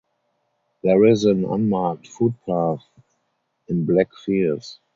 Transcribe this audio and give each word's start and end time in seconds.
There 0.81 1.05
is 1.05 1.25
an 1.25 1.45
unmarked 1.45 2.07
footpath 2.07 2.81
in 3.67 3.85
Black 3.85 4.07
Firs. 4.25 4.79